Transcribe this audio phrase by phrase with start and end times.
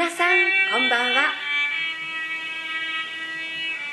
[0.00, 0.38] 皆さん
[0.72, 1.34] こんばんは。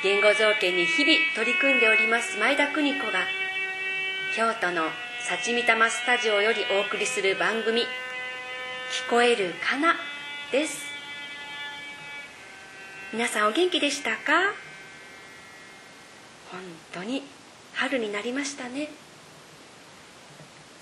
[0.01, 3.25] 言語造形に日々取り組んでおります前田邦子が
[4.33, 4.83] 京都の
[5.27, 7.81] 幸見玉スタジオよりお送りする番組
[9.05, 9.97] 「聞こえるかな」
[10.49, 10.85] です。
[13.11, 14.53] 皆さんお元気でしたか？
[16.53, 16.61] 本
[16.93, 17.21] 当に
[17.73, 18.87] 春になりましたね。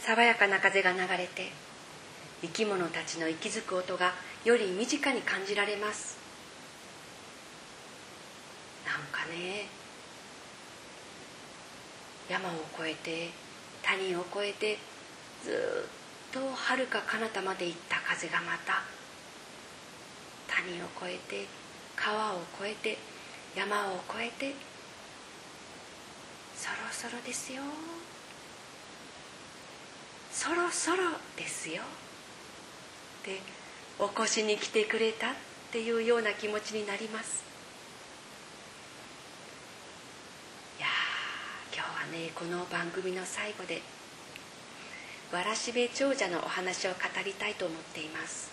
[0.02, 1.52] 爽やかな風が流れて
[2.44, 4.14] 生き物たちの息づく音が
[4.46, 6.18] より身近に感じられます。
[8.86, 9.66] なんかね
[12.30, 13.32] 山を越えて
[13.82, 14.78] 谷を越えて
[15.44, 18.84] ずっと遥か彼方まで行った風がまた
[20.48, 21.48] 谷を越えて
[21.96, 23.00] 川を越えて
[23.56, 24.54] 山を越えて
[26.56, 27.64] そろそろですよ。
[30.32, 30.98] そろそろ
[31.36, 31.82] ですよ。
[33.26, 33.42] で
[33.98, 35.34] 起こしに来てくれたっ
[35.72, 37.44] ていうような気持ちになります。
[40.78, 40.88] いや
[41.74, 43.82] 今日はねこの番組の最後で
[45.32, 48.52] わらしべ長者のお話を語りたいと思っています。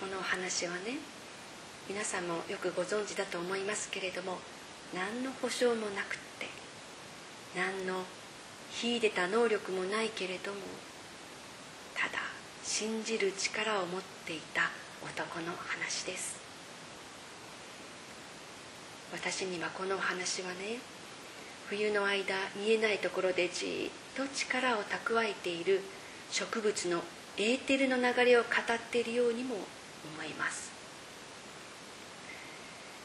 [0.00, 0.96] このお話はね
[1.86, 4.38] 皆さんもよくご存知だと思いますけれども
[4.94, 6.46] 何の保証もなくって
[7.54, 8.04] 何の
[8.70, 10.58] 秀でた能力もないけれども
[12.70, 14.70] 信じる力を持っていた
[15.02, 16.38] 男の話です。
[19.12, 20.78] 私にはこのお話はね
[21.68, 25.80] 冬の間見えないところでじっと力を蓄えている
[26.30, 27.02] 植物の
[27.38, 30.70] エーテルの流れを語っているようにも思います。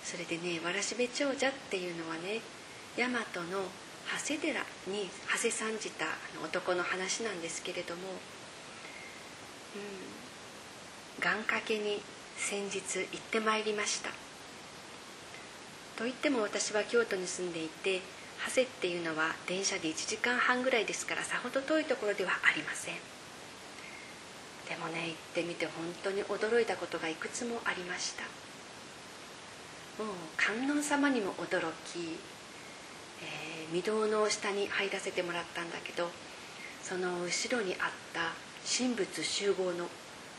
[0.03, 2.39] それでねわらしべ長者っていうのはね
[2.95, 3.19] 大和
[3.51, 3.65] の
[4.21, 6.05] 長谷寺に長谷参じた
[6.43, 8.01] 男の話なんですけれども、
[11.19, 12.01] 願掛けに
[12.37, 14.09] 先日行ってまいりました。
[15.97, 18.01] といっても私は京都に住んでいて
[18.45, 22.95] 長谷っていうのは電車で1時間半ぐらいですからさほど遠いところではありません。
[24.67, 28.23] でもね行ってみて本当に驚いたことがいくつもありました。
[30.03, 32.19] もう観音様にも驚き、
[33.23, 36.09] えー、御堂の下に入らせてもらったんだけど
[36.83, 38.33] その後ろにあった
[38.65, 39.87] 神仏集合の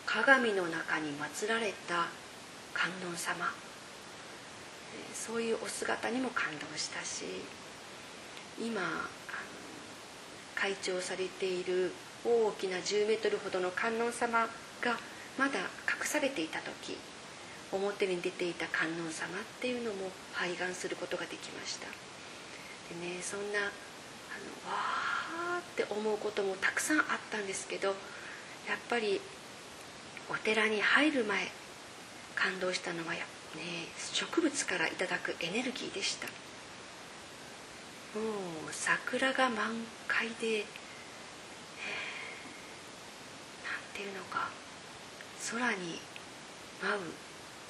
[0.05, 2.09] 鏡の中に祀られた
[2.75, 3.47] 観音様。
[5.15, 7.25] そういうお姿にも感動したし
[8.61, 8.81] 今
[10.55, 11.91] 会長されている
[12.25, 14.47] 大きな10メートルほどの観音様
[14.81, 14.97] が
[15.39, 16.97] まだ隠されていた時
[17.73, 21.87] 表に出ていた観音様っていうのも拝願することができました。
[21.87, 23.69] でねそんなあの
[24.71, 27.95] わーって思うこともたくさんあったんですけど
[28.69, 29.21] やっぱり
[30.29, 31.51] お寺に入る前
[32.35, 33.27] 感動したのはや、ね、
[34.13, 36.27] 植物からいただくエネルギーでした。
[36.27, 38.23] も
[38.69, 39.75] う桜が満
[40.09, 40.65] 開で
[43.97, 44.51] ていうのか
[45.51, 45.99] 空に
[46.83, 47.01] 舞う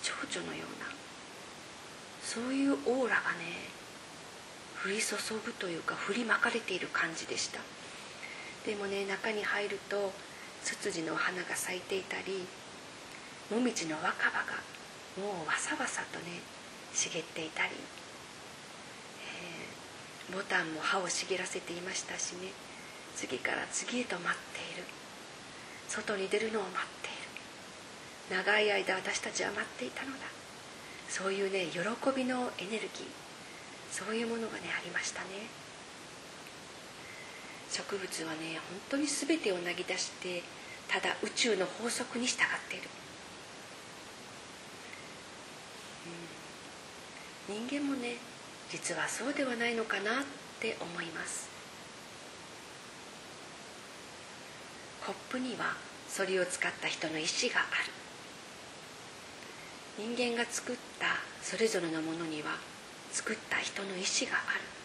[0.02, 0.90] 蝶々のような
[2.20, 3.70] そういうオーラがね
[4.84, 5.14] 降り注
[5.44, 7.60] ぐというか振りまかれている感じでした。
[8.66, 10.12] でもね中に入ると
[10.66, 12.42] ツツジの花が咲いていたり
[13.54, 14.58] もみじの若葉が
[15.14, 16.42] もうわさわさとね
[16.92, 17.70] 茂っていたり、
[19.22, 22.50] えー、ボタンも葉を茂らせていましたしね
[23.14, 24.84] 次から次へと待っている。
[25.88, 28.42] 外に出るのを待っている。
[28.44, 30.26] 長い間私たちは待っていたのだ。
[31.08, 31.80] そういうね喜
[32.14, 33.06] びのエネルギー
[33.90, 35.46] そういうものがねありましたね。
[37.76, 40.42] 植物はね本当に全てをなぎ出して
[40.88, 42.88] ただ宇宙の法則に従っている、
[47.48, 48.16] うん、人間もね
[48.70, 50.24] 実はそうではないのかなっ
[50.60, 51.48] て思います。
[55.04, 55.76] コップには
[56.08, 57.92] それを使った人の意思がある。
[59.98, 61.06] 人間が作った
[61.42, 62.58] それぞれのものには
[63.12, 64.75] 作った人の意思がある。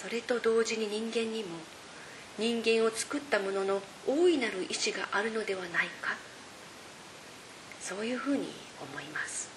[0.00, 1.58] それと同時に人間にも
[2.38, 6.16] 人間を作ったものの大いなる意志があるのではないか。
[7.80, 8.46] そういうふうに
[8.80, 9.50] 思います。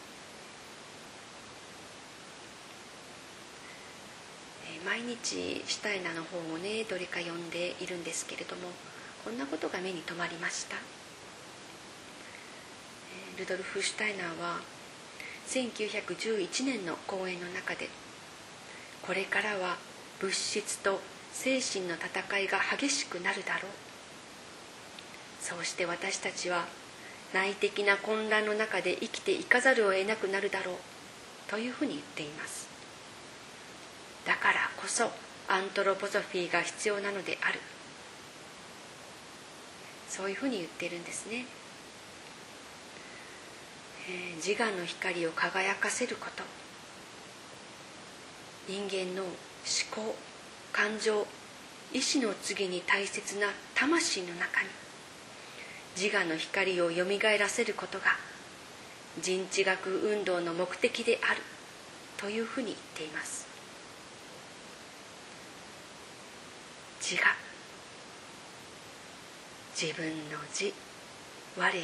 [4.83, 8.69] 毎日シュタイナの本をねどれか読んでいるんですけれども
[9.23, 10.77] こんなことが目に留まりました。
[13.37, 14.59] ルドルフ・シュタイナーは
[15.47, 17.89] 1911年の講演の中で
[19.01, 19.77] これからは
[20.21, 20.99] 物質と
[21.33, 23.71] 精神の戦いが激しくなるだろう。
[25.41, 26.65] そうして私たちは
[27.33, 30.75] 内的な混乱の中で生きていかざるを得なくなるだろう
[31.49, 32.69] というふうに言っています。
[34.27, 35.09] だからこそ
[35.47, 37.59] アントロポソフィーが必要なのである。
[40.07, 41.45] そういうふうに言っているんですね、
[44.09, 46.43] えー、自我の光を輝かせること。
[48.67, 49.33] 人間の思
[49.91, 50.15] 考
[50.71, 51.25] 感情
[51.93, 54.69] 意志の次に大切な魂の中に
[55.99, 58.05] 自我の光をよみがえらせることが
[59.21, 61.41] 人知学運動の目的である
[62.17, 63.47] というふうに言っています。
[67.01, 67.35] 自我。
[69.75, 70.71] 自分の自。
[71.57, 71.81] 我の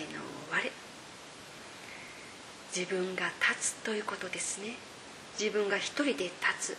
[0.51, 0.71] 我。
[2.73, 4.75] 自分が立つということですね。
[5.39, 6.77] 自分が一人で立つ。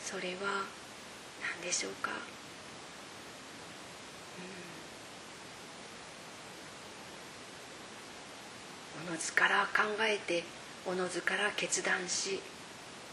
[0.00, 0.64] それは
[1.60, 2.12] 何でしょうか、
[9.04, 10.44] うん、おのずから考えて
[10.86, 12.40] おのずから決断し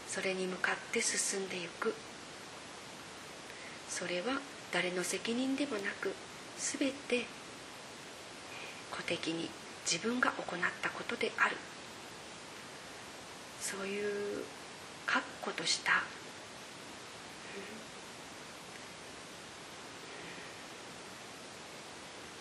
[0.06, 1.94] それに向かって進んでいく。
[3.88, 4.40] それは
[4.72, 6.14] 誰の責任でもなく
[6.56, 7.26] 全て
[8.90, 9.50] 個的に
[9.84, 11.56] 自分が行ったことである。
[13.64, 14.44] そういう
[15.06, 16.02] 確固とした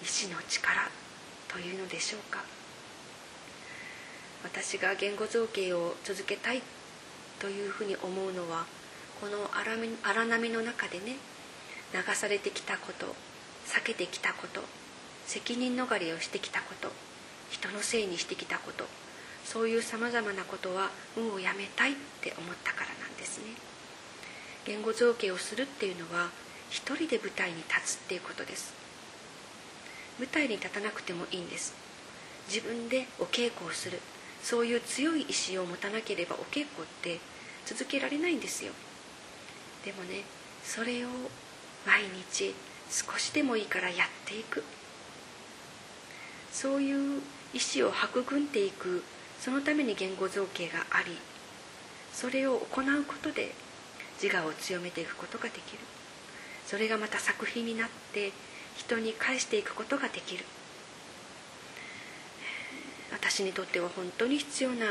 [0.01, 0.89] 意志の力
[1.47, 2.43] というのでしょうか。
[4.43, 6.61] 私が言語造形を続けたい
[7.39, 8.65] というふうに思うのは
[9.21, 11.15] この荒波の中でね
[11.93, 13.15] 流されてきたこと
[13.65, 14.61] 避けてきたこと
[15.25, 16.91] 責任逃れをしてきたこと
[17.51, 18.83] 人のせいにしてきたこと
[19.45, 23.45] そういうさまざまなことはもうやめたいって思ったからなんですね。
[24.65, 26.29] 言語造形をするっていうのは
[26.69, 28.73] 一人で舞台に立つっていうことです。
[30.19, 31.73] 舞台に立たなくてもいいんです。
[32.47, 33.99] 自分でお稽古をする。
[34.41, 37.19] そういう強い意志を持たなければお稽古って
[37.65, 38.73] 続けられないんですよ。
[39.85, 40.23] でもね
[40.63, 41.07] それを
[41.85, 42.53] 毎日
[42.89, 44.63] 少しでもいいからやっていく。
[46.51, 47.21] そういう
[47.53, 49.03] 意志を育んでいく
[49.43, 51.17] そのために言語造形があり
[52.13, 53.51] それを行うことで
[54.21, 55.79] 自我を強めていくことができる。
[56.65, 58.31] それがまた作品になって
[58.77, 60.45] 人に返していくことができる。
[63.11, 64.85] 私にとっては本当に必要な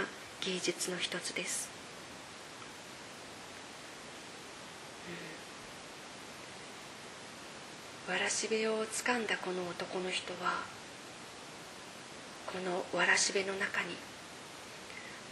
[0.45, 1.71] 芸術の一つです、
[8.09, 10.63] うん、わらしべをつかんだこの男の人は
[12.47, 12.59] こ
[12.93, 13.97] のわらしべの中に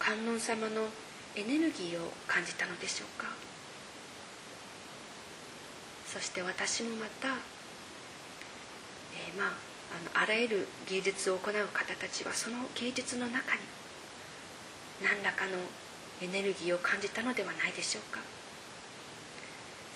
[0.01, 0.89] 観音様の
[1.37, 3.29] エネルギーを感じたのでしょうか？
[6.07, 9.53] そして私もまたえー、まあ
[10.17, 13.61] あのあらゆる芸術を行う方たちはその芸術の中に
[15.03, 15.53] 何らかの
[16.23, 18.21] エネルギーを感じたのではないでしょうか？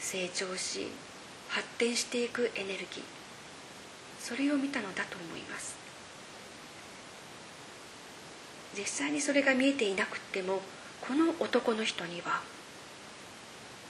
[0.01, 0.89] 成長し
[1.49, 3.03] 発展していくエネルギー
[4.21, 5.84] それを見たのだと思います。
[8.77, 10.61] 実際にそれが見えていなくっても
[11.01, 12.43] この男の人には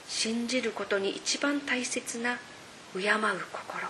[0.07, 2.37] 信じることに一番大切な
[2.93, 3.11] 敬う
[3.51, 3.87] 心。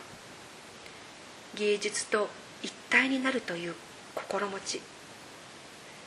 [1.55, 2.29] 芸術と
[2.63, 3.75] 一体になるという
[4.13, 4.81] 心持ち。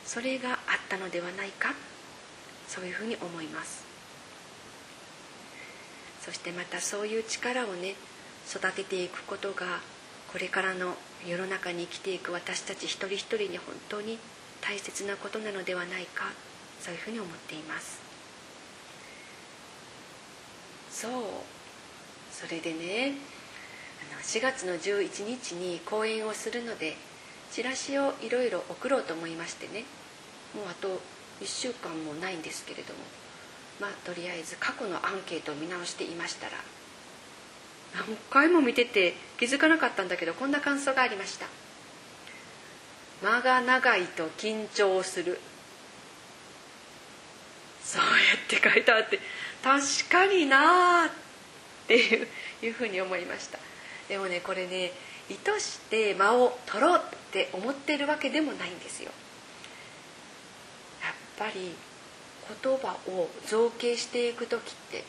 [0.05, 0.57] それがあっ
[0.89, 1.73] たのではないか。
[2.67, 3.85] そういうふうに思います。
[6.21, 7.95] そしてまたそういう力をね
[8.47, 9.79] 育てていくことが
[10.31, 10.95] これからの
[11.27, 14.19] 世の中に生きていく私たち一人一人に本当に
[14.61, 16.25] 大切なことなのではないか
[16.79, 17.99] そういうふうに思っています。
[20.91, 21.11] そう。
[22.31, 23.13] それでね
[24.23, 26.95] 4月の11日に講演をするので
[27.51, 29.83] チラシをいろいろ送ろうと思いましてね。
[30.55, 31.01] もうあと
[31.41, 32.99] 1週間もないんですけれども。
[33.79, 36.51] まあとりあえず過去のアンケートを見直していましたら
[37.95, 41.47] 何回も見てて気づかなかったんだけどこんな感想がありました
[43.21, 45.39] 「間が長いと緊張する」
[47.83, 49.19] そうやって書いてあって
[49.63, 51.09] 確かになあっ
[51.87, 52.27] ていう
[52.61, 53.57] いうふうに思いました。
[54.07, 54.91] でもねこれね
[55.29, 59.11] 意図して間を取ろうって思ってるわけでもないんですよ。
[61.01, 61.75] やっぱり
[62.63, 65.03] 言葉を造形していく時って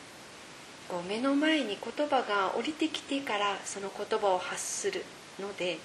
[0.87, 5.03] こう目の前に言葉が降りてきてからその言葉を発する
[5.39, 5.77] ので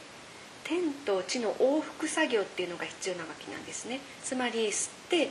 [0.67, 4.01] 天と地の往復作業っていうのが必要なわけなんですね。
[4.25, 5.31] つまり吸って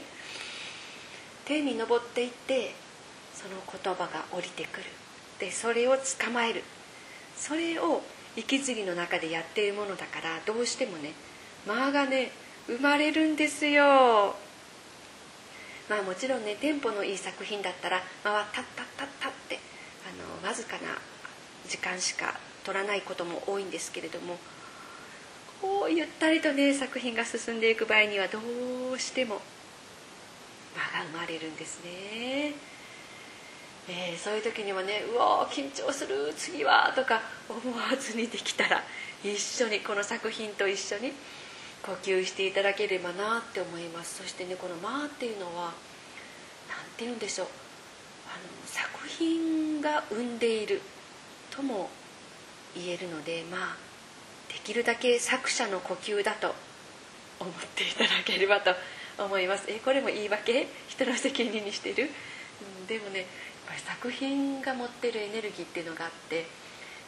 [1.44, 2.74] 天に昇っていって
[3.34, 4.86] その言葉が降りてくる。
[5.40, 6.64] でそれを捕まえる。
[7.36, 8.02] それを
[8.38, 11.12] 息継ぎの中でやっているものだからどうしてもね
[11.68, 12.32] 間がね
[12.68, 14.36] 生まれるんですよ。
[15.90, 19.60] まあもちろんねテンポのいい作品だったら間はタッタッタッタって
[20.08, 20.98] あのわずかな
[21.68, 24.38] 時間しか取らないことも多いんですけれども
[25.62, 28.40] こうゆったりとね作品が進んでいく場合にはど
[28.94, 29.42] うしても
[30.76, 32.54] 間が生まれるんですね。
[33.88, 38.84] えー、そういう時にはね「うわ緊張する次は」とか思わずにできたら
[39.24, 41.14] 一緒にこの作品と一緒に
[41.84, 45.72] 呼吸していただければなって思いますそしてねこの「間」っていうのは
[46.68, 47.48] 何て言うんでしょう
[48.28, 50.82] あの作品が生んでいる
[51.52, 51.92] とも
[52.76, 53.85] 言えるのでまあ
[54.56, 56.56] できるだけ作者の呼吸だと
[57.42, 58.72] 思っていただければと
[59.18, 59.66] 思います。
[59.68, 60.68] えこれも言い訳？
[60.88, 62.10] 人の責任にしてる、
[62.80, 63.28] うん、でもねやっ
[63.68, 66.46] ぱり作品が持ってるエネルギーっていうのがあって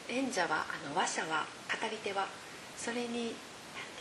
[0.09, 2.27] 演者はあの話者は語り手は
[2.75, 3.33] それに何て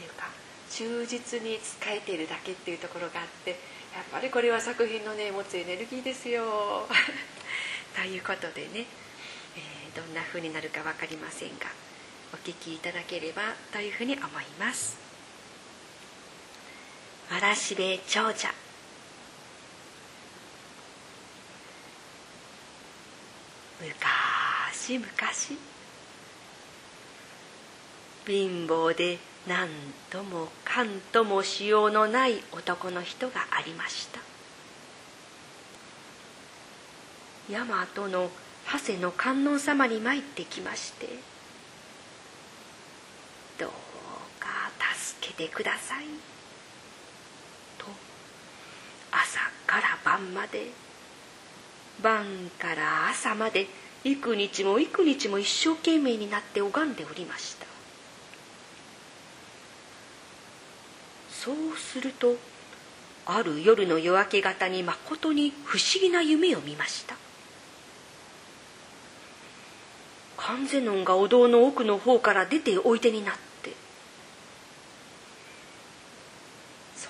[0.00, 0.26] 言うか
[0.70, 3.50] 忠実に使えているだけっていうところがあって
[3.94, 6.42] やっぱりこれは作品のね持つエネルギーですよ。
[7.94, 8.86] ということでね、
[9.56, 11.85] えー、どんな風になるか分かりませんが。
[12.32, 13.42] お聞きいただければ
[13.72, 14.28] というふうに思い
[14.58, 15.06] ます。
[17.30, 18.48] わらしべ長者
[23.80, 25.58] 昔昔
[28.26, 29.68] 貧乏で何
[30.10, 34.20] ともかんともしようのない男の人がありました
[37.50, 38.30] 大和の
[38.72, 41.08] 長谷の観音様に参ってきまして
[43.58, 43.70] 「どう
[44.40, 46.04] か助けてください」
[47.78, 47.86] と
[49.10, 50.70] 朝から晩まで
[52.02, 53.66] 晩から朝まで
[54.04, 57.66] 幾日も幾日も一生懸命になって拝んでおりました。
[61.30, 62.36] そうすると
[63.24, 67.16] ある夜の夜明け方にまことに不思議な夢を見ました。
[70.36, 73.45] 観世音がお堂の奥の方から出ておいでになって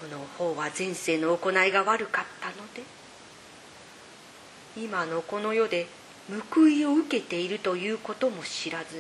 [0.00, 2.82] その方は前世の行いが悪かったので
[4.76, 5.86] 今のこの世で
[6.52, 8.96] 報いを受けているということも知らず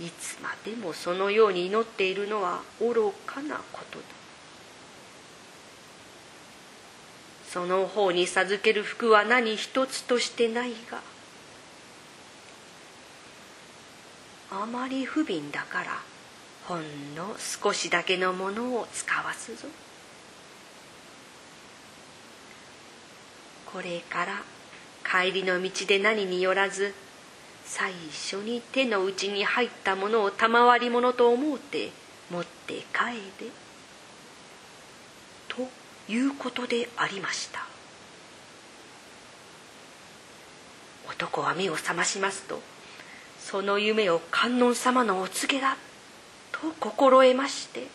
[0.00, 4.04] にいつまでもそのように祈っているのは愚かなことだ。
[7.52, 11.02] その方に授ける服は何一つとしてないが
[14.50, 16.11] あまり不憫だから
[16.68, 19.68] ほんの少しだけのものを使わすぞ。
[23.66, 24.42] これから
[25.04, 26.94] 帰りの道で何によらず
[27.64, 31.90] 最初に手の内に入ったものを賜り物と思うて
[32.30, 33.50] 持って帰れ
[35.48, 35.68] と
[36.12, 37.66] いうことでありました。
[41.08, 42.60] 男は目を覚ましますと
[43.38, 45.91] その夢を観音様のお告げだと
[46.70, 47.86] 心得まして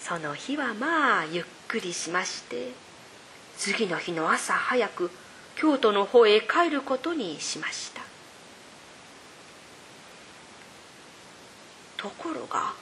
[0.00, 2.72] その日はまあゆっくりしまして
[3.56, 5.10] 次の日の朝早く
[5.54, 8.02] 京都の方へ帰ることにしました。
[11.96, 12.72] ところが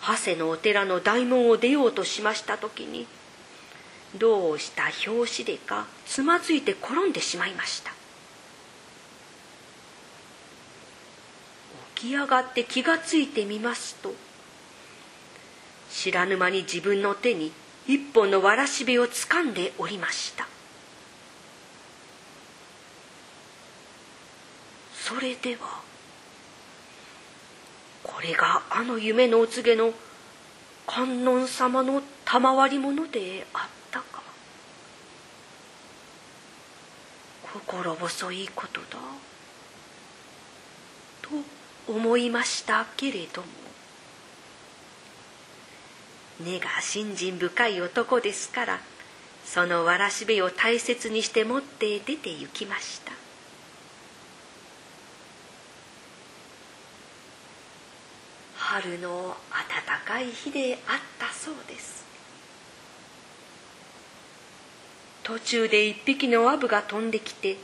[0.00, 3.06] 長谷のお寺の大門を出ようとしました時に
[4.16, 7.99] どうした拍子でかつまずいて転んでしまいました。
[12.00, 14.14] き上がって気がついてみますと
[15.90, 17.52] 知らぬ間に自分の手に
[17.86, 20.46] 一本のわらしべをつかんでおりました。
[24.94, 25.80] それでは
[28.04, 29.92] これがあの夢のお告げの
[30.86, 34.22] 観音様の賜り物であったか。
[37.52, 39.29] 心細いことだ。
[41.90, 43.48] 思いましたけれども。
[46.40, 48.80] 根が信心深い男ですから
[49.44, 53.12] そのわらしべを大切にして持って出て行きました。
[58.56, 62.04] 春の暖かい日であったそうです。
[65.24, 67.56] 途中で一匹のアブが飛んできて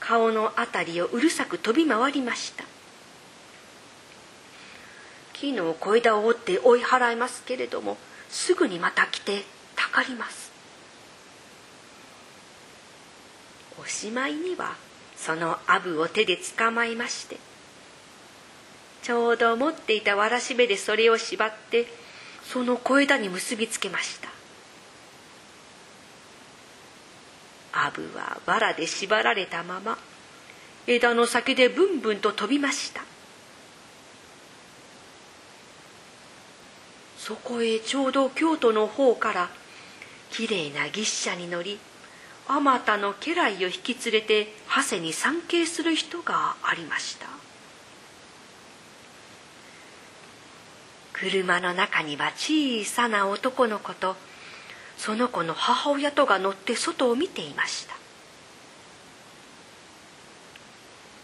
[0.00, 2.73] 顔の辺りをうるさく飛び回りました。
[5.44, 7.98] 木の小枝を折って追い払いますけれども
[8.30, 9.42] すぐにまた来て
[9.76, 10.52] たかります。
[13.82, 14.76] おしまいには
[15.16, 17.36] そのアブを手で捕まえまして
[19.02, 21.86] ちょうど持っていたわらしべでそれを縛って
[22.44, 24.28] その小枝に結びつけました。
[27.76, 29.98] アブは藁で縛られたまま
[30.86, 33.02] 枝の先でブンブンと飛びました。
[37.26, 39.48] そこへちょうど京都の方から
[40.30, 41.78] きれいな牛車に乗り
[42.46, 47.26] あまたの家来を引き連れて長谷に参詣する人がありました。
[51.14, 54.16] 車の中には小さな男の子と
[54.98, 57.94] その子の母親とが乗って外を見ていました。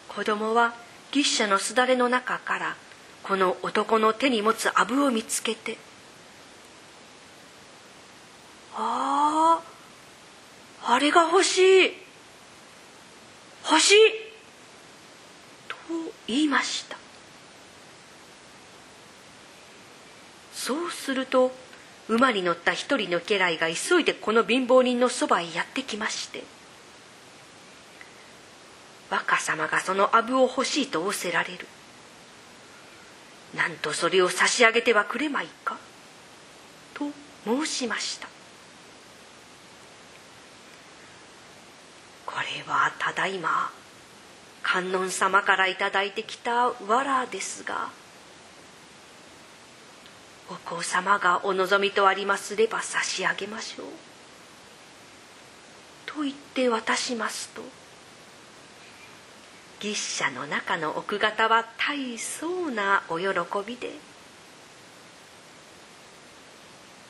[0.08, 0.72] 子供は
[1.12, 2.76] 牛車のすだれの中から
[3.22, 5.76] この男の手に持つアブを見つけて
[8.74, 9.60] 「あ
[10.82, 11.92] ああれが欲しい。
[13.64, 13.96] 欲しい!」
[15.68, 15.76] と
[16.26, 16.96] 言いました。
[20.54, 21.52] そうすると
[22.08, 26.44] 馬に乗った一人の家来が急いでこの貧乏人のそばへやってきまして
[29.08, 31.66] 若様がそのアブを欲しいと仰せられる。
[33.54, 35.76] なんとそれを差し上げてはくれまいか？
[36.94, 37.10] と
[37.44, 38.28] 申しました
[42.26, 43.72] これはただいま
[44.62, 47.88] 観音様から頂いてきた藁ですが
[50.48, 53.86] お子様がお望みとありますれば差し上げましょう。
[56.06, 57.62] と言って渡しますと
[59.80, 63.26] 牛車の中の奥方は大層なお喜
[63.66, 63.90] びで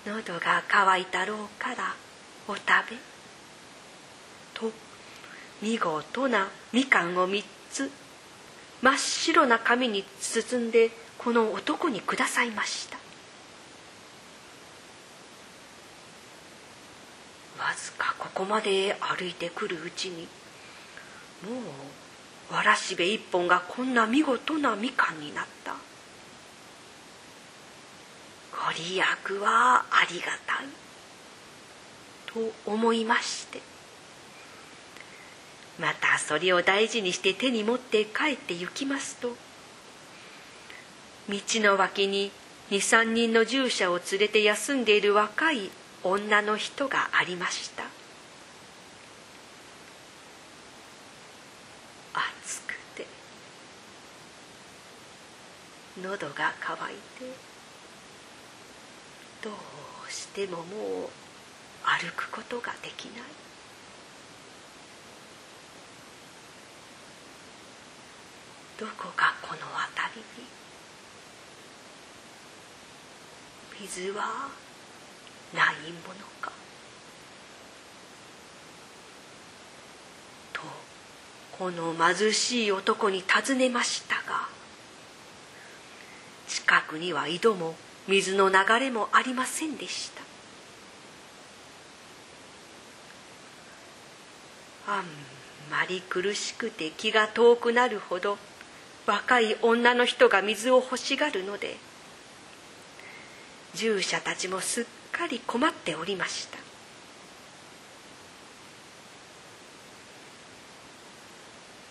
[0.06, 1.94] 喉が渇いたろうから
[2.48, 3.09] お食べ
[5.62, 7.90] 見事なみかんを3つ
[8.82, 12.96] 真っ白な紙に包んでこの男にくださいました。
[17.62, 20.26] わずかここまで歩いてくるうちに
[21.44, 21.60] も
[22.50, 25.74] うわらしべ一本がこんな見事なみかんになった。
[28.52, 29.02] ご利益
[29.40, 30.66] はありがたい
[32.26, 33.60] と思いまして
[35.80, 39.34] またそれを大事にして手に持って帰って行きますと
[41.28, 42.30] 道の脇に
[42.70, 45.70] 23人の従者を連れて休んでいる若い
[46.04, 47.84] 女の人がありました。
[52.14, 53.06] 暑くて
[56.02, 56.94] 喉が渇い
[57.26, 57.32] て
[59.42, 60.64] どうしてももう
[61.82, 63.49] 歩くことができない。
[68.80, 70.22] どこかこの辺り
[73.84, 73.86] に？
[73.86, 74.48] 水は
[75.54, 76.50] ないものか？
[80.54, 80.62] と
[81.52, 84.48] この貧しい男に尋ねましたが
[86.48, 87.74] 近くには井戸も
[88.08, 90.22] 水の流れもありませんでした。
[94.92, 95.04] あん
[95.70, 98.38] まり苦しくて気が遠くなるほど
[99.06, 101.76] 若い女の人が水を欲しがるので
[103.74, 106.58] 従者たちもすっかり困っておりました。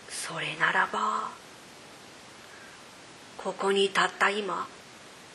[0.10, 1.30] それならば
[3.38, 4.68] ここにたった今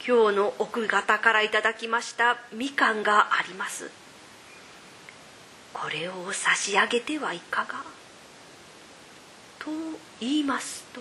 [0.07, 3.91] 今日の奥方からいただきましたみかんがあります。
[5.73, 7.83] これを差し上げてはいかが？
[9.59, 9.71] と
[10.21, 11.01] 言いますと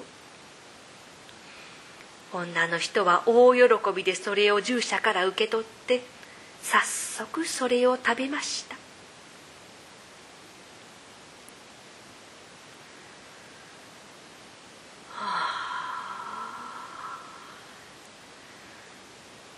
[2.33, 3.61] 女の人は大喜
[3.95, 6.01] びでそれを従者から受け取って
[6.63, 8.75] 早速それを食べました。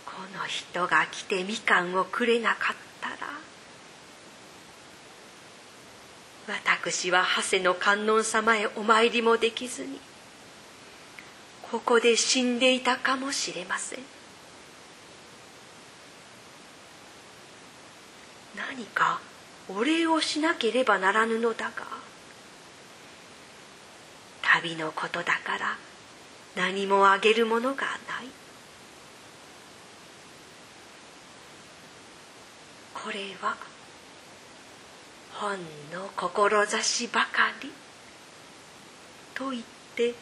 [0.04, 3.16] この人が来てみかんをくれなかったら
[6.46, 9.98] 私は長谷の観音様へお参りもできずに
[11.70, 13.98] ここで死んでいたかもしれません。
[18.56, 19.20] 何か
[19.68, 21.86] お礼をしなければならぬのだが
[24.42, 25.76] 旅のことだから
[26.54, 27.96] 何もあげるものがない。
[32.94, 33.56] これは
[35.34, 35.58] ほん
[35.92, 37.70] の志ばかり
[39.34, 39.62] と言っ
[39.94, 40.14] て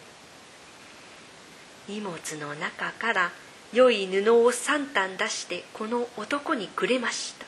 [1.89, 3.31] 荷物の中から
[3.73, 7.47] 良い布を3反出してこの男にくれました。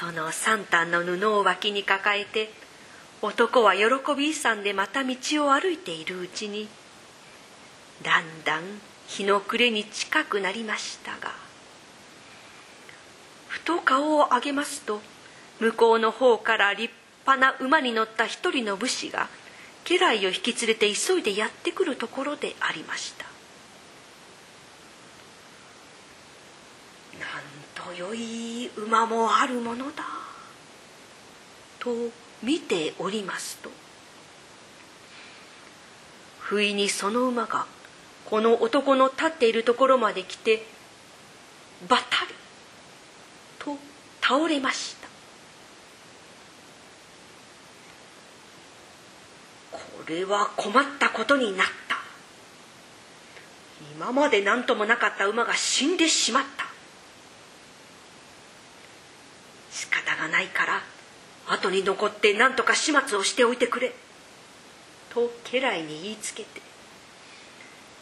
[0.00, 2.50] その3反の布を脇に抱えて
[3.20, 3.84] 男は喜
[4.16, 5.14] び勇んでまた道
[5.44, 6.68] を歩いているうちに
[8.02, 8.62] だんだん
[9.08, 11.34] 日の暮れに近くなりましたが
[13.48, 15.02] ふと顔を上げますと
[15.60, 16.92] 向こうの方から立
[17.26, 19.28] 派な馬に乗った一人の武士が
[19.84, 23.24] 家来を引き連れて急いでやってくるところでありました。
[27.18, 27.28] なん
[27.74, 30.04] とよい馬もあるものだ
[31.78, 31.90] と
[32.42, 33.70] 見ておりますと
[36.38, 37.66] 不意にその馬が
[38.26, 40.62] この男の立っているところまで来て
[41.88, 42.34] バタリ
[43.58, 43.76] と
[44.20, 45.08] 倒れました
[49.72, 51.96] これは困ったことになった。
[53.96, 56.66] 今まで何ともなかった馬が死んでしまった。
[59.70, 60.82] 仕方がないから
[61.46, 63.94] 後に残って何とか始末をしておいてくれ。
[65.10, 66.60] と家来に言いつけて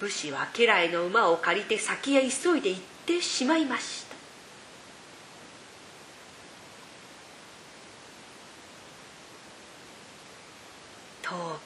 [0.00, 4.07] 武士は家来の馬を借りて先へ急いで行ってしまいました。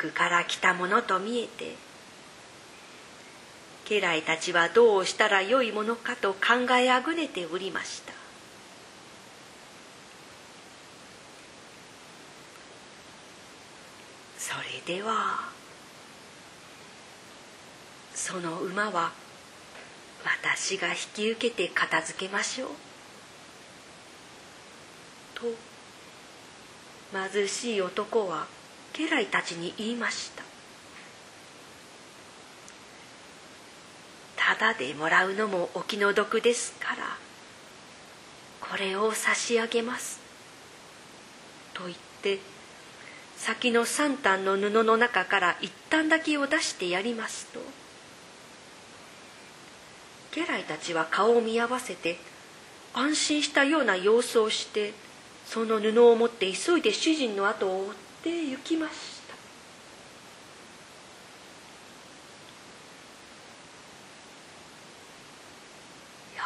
[0.03, 1.77] くから来たものと見えて
[3.89, 8.13] 家来たちはどうしたらよいものかと考えあぐねておりました。
[14.39, 14.55] そ
[14.89, 15.51] れでは
[18.15, 19.13] その馬は
[20.25, 22.69] 私が引き受けて片付けましょう。
[25.35, 25.43] と
[27.13, 28.47] 貧しい男は
[28.93, 30.43] 家来たちに言いました。
[34.37, 37.17] ただでもらうのもお気の毒ですから
[38.61, 40.21] これを差し上げます。
[41.75, 42.39] と言って
[43.37, 47.61] 先の三反の布の中から一反だけを出してやりますと
[50.35, 52.19] 家来たちは顔を見合わせて
[52.95, 54.93] 安心したような様子をして
[55.45, 59.35] その布を持って急いで主人の後を追って行きました。
[66.37, 66.43] や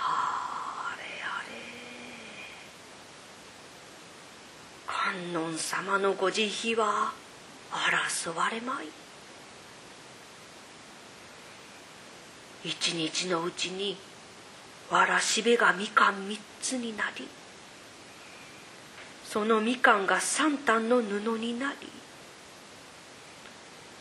[0.97, 1.27] れや
[4.87, 5.35] れ。
[5.35, 7.13] 観音様のご慈悲は
[7.71, 8.87] 争われまい。
[12.65, 13.97] 一日のうちに
[14.91, 17.29] わらしべがみかん三つになり
[19.37, 21.77] そのみかんが三反の布になり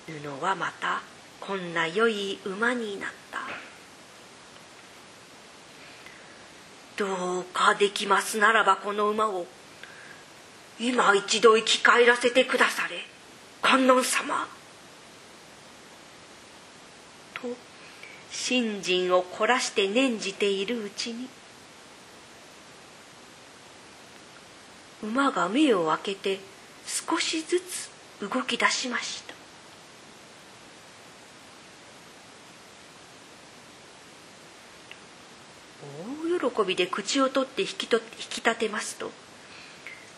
[0.07, 1.01] 布はまた
[1.41, 3.39] こんな良い馬になった。
[6.95, 9.45] どうかできますならばこの馬を
[10.79, 12.95] 今一度生き返らせてくだされ
[13.61, 14.47] 観音様。
[17.33, 17.41] と
[18.31, 21.27] 信心を凝らして念じているうちに
[25.05, 26.39] 馬が目を開けて
[26.85, 27.89] 少しずつ
[28.21, 29.35] 動き出しました。
[36.41, 39.11] 大喜びで口を取って引きと引き立てますと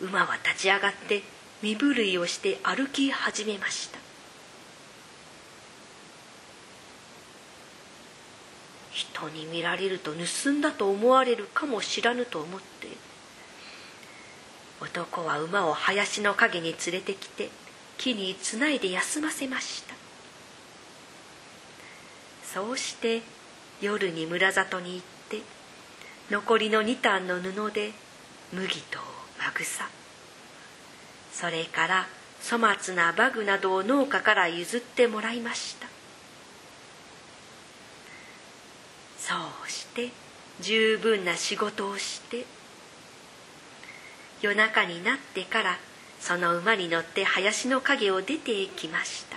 [0.00, 1.22] 馬は立ち上がって
[1.62, 3.98] 身震いをして歩き始めました。
[8.90, 12.88] 人に見られると盗んだと思われるかもしらぬと思って
[14.80, 17.50] 男は馬を林の陰に連れてきて
[17.96, 19.94] 木につないで休ませました。
[22.44, 23.22] そうして
[23.80, 25.42] 夜に村里に行って
[26.30, 27.92] 残りの2反の布で
[28.52, 28.98] 麦と
[29.38, 29.88] まぐさ。
[31.32, 32.06] それから
[32.48, 35.88] 粗末なバグなどを農家から譲ってもらいました。
[39.18, 39.34] そ
[39.66, 40.10] うして
[40.60, 42.44] 十分な仕事をして
[44.40, 45.78] 夜中になってから
[46.20, 49.36] その馬に乗って林の陰を出てきました。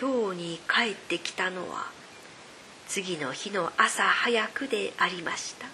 [0.00, 1.86] 今日に帰ってきたのは
[2.86, 5.66] 次の日の朝早くでありました。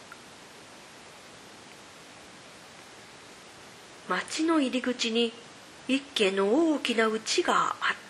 [4.08, 5.32] 町の入り口に
[5.88, 8.03] 一軒の大きな家があって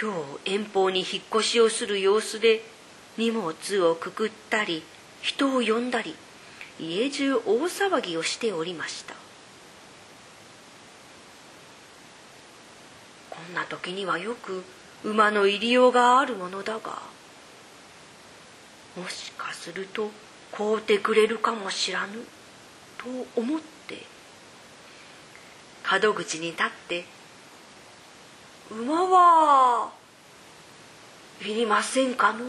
[0.00, 2.62] 今日遠方に引っ越しをする様子で
[3.18, 4.82] 荷物をくくったり
[5.20, 6.14] 人を呼んだり
[6.78, 9.14] 家中大騒ぎをしておりました。
[13.28, 14.64] こんな時にはよく
[15.04, 17.02] 馬の入りようがあるものだが
[18.96, 20.10] もしかすると
[20.52, 22.24] 買うてくれるかもしらぬ
[22.98, 23.04] と
[23.38, 24.06] 思って
[25.90, 27.04] 門口に立って
[28.70, 29.90] 「馬は
[31.42, 32.44] いりませんかの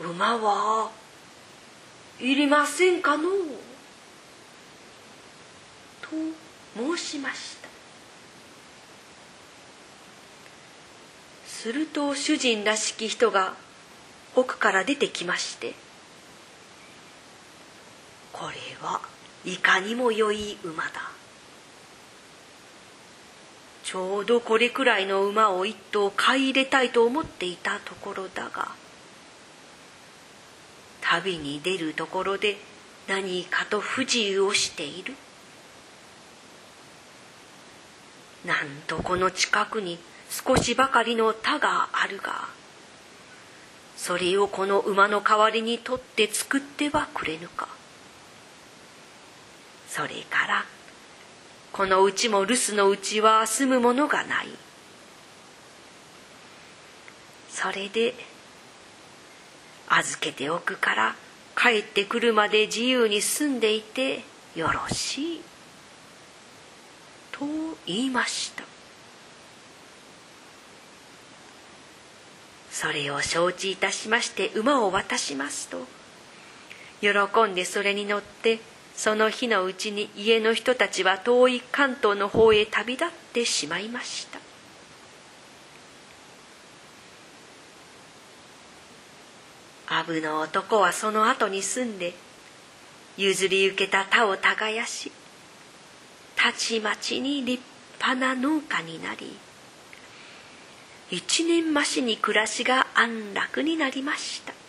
[0.00, 0.90] 馬は
[2.18, 3.24] いりませんかの
[6.00, 6.08] と
[6.76, 7.68] 申しました。
[11.46, 13.54] すると主人らしき人が
[14.34, 15.74] 奥から出てきまして
[18.32, 19.00] 「これは
[19.44, 21.10] いかにも良い馬だ」
[23.94, 28.72] ちょうどこれくらいの馬を一頭買い入れたいと思っていたところだが
[31.00, 32.56] 旅に出るところで
[33.06, 35.14] 何かと不自由をしている。
[38.44, 38.56] なん
[38.88, 42.48] とこの近くに少しばかりの田があるが
[43.96, 47.68] それをこの馬の代わりに取って作ってはくれぬか。
[49.88, 50.64] それから
[51.74, 54.48] このうちも留守のうちは住むものがない。
[57.50, 58.14] それで
[59.88, 61.16] 預けておくから
[61.56, 64.22] 帰ってくるまで自由に住んでいて
[64.54, 65.40] よろしい。
[67.32, 67.44] と
[67.86, 68.62] 言いました。
[72.70, 75.86] それを承知いたしまして馬を渡しますと
[77.00, 78.60] 喜んでそれに乗って
[78.96, 84.38] その日のうちに家の人たちは遠い関東の方へ旅立ってしまいました。
[89.86, 92.14] アブの男はその後に住んで
[93.16, 95.12] 譲り受けた田を耕し
[96.34, 97.62] たちまちに立
[98.00, 99.36] 派な農家になり
[101.10, 104.63] 一年増しに暮らしが安楽になりました。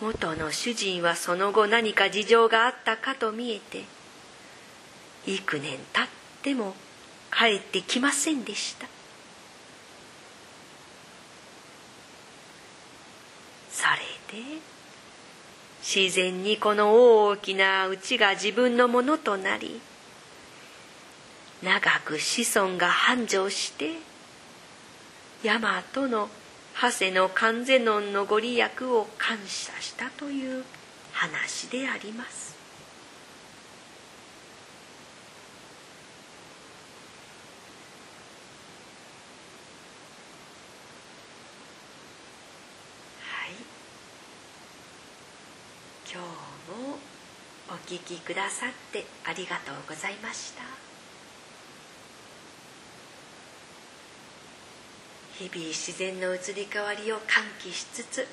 [0.00, 3.84] 元の主人はその後何か事情があったかと見えて
[5.26, 6.06] 幾年経っ
[6.42, 6.74] ても
[7.32, 8.86] 帰ってきませんでした。
[13.70, 13.82] そ
[14.32, 14.58] れで
[15.82, 19.80] 自然にこの大きな家が自分のものとなり
[21.62, 23.92] 長く子孫が繁盛して
[25.42, 26.28] 大和の
[26.80, 30.64] 長谷の観世音のご利益を感謝したという
[31.12, 32.54] 話であります。
[43.22, 43.52] はい、
[46.12, 46.26] 今日
[46.90, 46.98] も
[47.70, 50.93] お聞きくださってありがとうございました。
[55.38, 58.26] 日々自然の移り変わりを喚起しつつ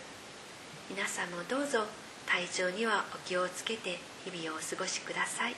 [0.88, 1.86] 皆さんもどうぞ
[2.28, 5.56] 体調にはお気をつけて日々をお過ごしください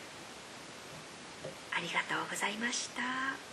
[1.75, 3.52] ありがとうございました。